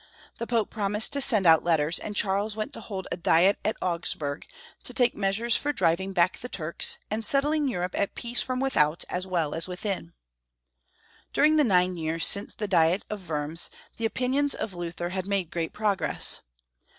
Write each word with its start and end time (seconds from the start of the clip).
The 0.39 0.47
Pope 0.47 0.71
prom 0.71 0.93
ised 0.93 1.11
to 1.11 1.21
send 1.21 1.45
out 1.45 1.63
letters, 1.63 1.99
and 1.99 2.15
Charles 2.15 2.55
went 2.55 2.73
to 2.73 2.81
hold 2.81 3.07
a 3.11 3.17
diet 3.17 3.59
at 3.63 3.77
Augsburg, 3.83 4.47
to 4.81 4.95
take 4.95 5.13
measures 5.15 5.55
for 5.55 5.71
driving 5.71 6.11
back 6.11 6.39
the 6.39 6.49
Turks, 6.49 6.97
and 7.11 7.23
setting 7.23 7.67
Europe 7.67 7.93
at 7.93 8.15
peace 8.15 8.41
from 8.41 8.59
without 8.59 9.03
as 9.11 9.27
well 9.27 9.53
as 9.53 9.67
within. 9.67 10.13
During 11.33 11.57
the 11.57 11.63
nine 11.63 11.97
years 11.97 12.25
since 12.25 12.55
the 12.55 12.67
Diet 12.67 13.05
of 13.11 13.21
Wurms, 13.29 13.69
the 13.97 14.07
opinions 14.07 14.55
of 14.55 14.73
Luther 14.73 15.09
had 15.09 15.27
made 15.27 15.51
great 15.51 15.71
progress. 15.71 16.41